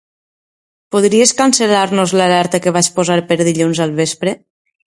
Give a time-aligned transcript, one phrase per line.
[0.95, 4.35] Podries cancel·lar-nos l'alerta que vaig posar per dilluns al vespre?